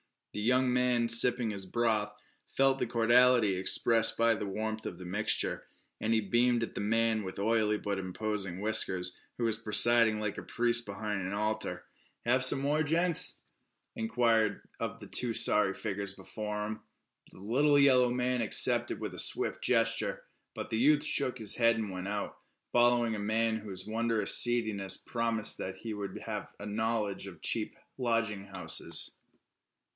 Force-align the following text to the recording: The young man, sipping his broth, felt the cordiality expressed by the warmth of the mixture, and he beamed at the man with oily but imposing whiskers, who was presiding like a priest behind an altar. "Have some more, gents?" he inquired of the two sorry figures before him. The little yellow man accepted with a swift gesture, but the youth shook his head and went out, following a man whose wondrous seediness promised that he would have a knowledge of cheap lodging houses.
The 0.33 0.39
young 0.39 0.71
man, 0.73 1.09
sipping 1.09 1.51
his 1.51 1.65
broth, 1.67 2.15
felt 2.47 2.79
the 2.79 2.87
cordiality 2.87 3.53
expressed 3.55 4.17
by 4.17 4.33
the 4.33 4.47
warmth 4.47 4.85
of 4.85 4.97
the 4.97 5.05
mixture, 5.05 5.65
and 5.99 6.11
he 6.13 6.21
beamed 6.21 6.63
at 6.63 6.73
the 6.73 6.81
man 6.81 7.21
with 7.23 7.37
oily 7.37 7.77
but 7.77 7.99
imposing 7.99 8.61
whiskers, 8.61 9.19
who 9.37 9.43
was 9.43 9.57
presiding 9.57 10.19
like 10.19 10.37
a 10.39 10.43
priest 10.43 10.85
behind 10.87 11.21
an 11.21 11.33
altar. 11.33 11.85
"Have 12.25 12.43
some 12.43 12.61
more, 12.61 12.81
gents?" 12.81 13.41
he 13.93 14.01
inquired 14.01 14.67
of 14.79 14.97
the 14.99 15.05
two 15.05 15.35
sorry 15.35 15.73
figures 15.73 16.13
before 16.15 16.63
him. 16.63 16.79
The 17.31 17.41
little 17.41 17.77
yellow 17.77 18.09
man 18.09 18.41
accepted 18.41 18.99
with 19.01 19.13
a 19.13 19.19
swift 19.19 19.61
gesture, 19.61 20.23
but 20.55 20.69
the 20.71 20.79
youth 20.79 21.03
shook 21.03 21.37
his 21.37 21.55
head 21.55 21.75
and 21.75 21.91
went 21.91 22.07
out, 22.07 22.37
following 22.71 23.15
a 23.15 23.19
man 23.19 23.57
whose 23.57 23.85
wondrous 23.85 24.33
seediness 24.35 24.97
promised 24.97 25.57
that 25.59 25.75
he 25.77 25.93
would 25.93 26.17
have 26.19 26.47
a 26.57 26.65
knowledge 26.65 27.27
of 27.27 27.41
cheap 27.41 27.75
lodging 27.99 28.45
houses. 28.45 29.17